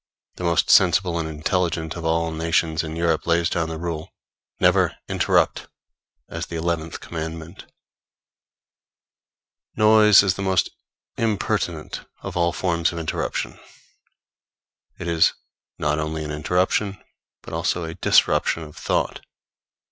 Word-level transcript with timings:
The 0.37 0.43
most 0.43 0.71
sensible 0.71 1.19
and 1.19 1.29
intelligent 1.29 1.95
of 1.95 2.05
all 2.05 2.31
nations 2.31 2.83
in 2.83 2.95
Europe 2.95 3.27
lays 3.27 3.51
down 3.51 3.69
the 3.69 3.77
rule, 3.77 4.09
Never 4.59 4.97
Interrupt! 5.07 5.67
as 6.27 6.47
the 6.47 6.55
eleventh 6.55 6.99
commandment. 6.99 7.71
Noise 9.75 10.23
is 10.23 10.33
the 10.33 10.41
most 10.41 10.71
impertinent 11.17 12.03
of 12.23 12.35
all 12.35 12.51
forms 12.51 12.91
of 12.91 12.97
interruption. 12.97 13.59
It 14.97 15.07
is 15.07 15.33
not 15.77 15.99
only 15.99 16.23
an 16.23 16.31
interruption, 16.31 16.97
but 17.43 17.53
also 17.53 17.83
a 17.83 17.93
disruption 17.93 18.63
of 18.63 18.75
thought. 18.75 19.21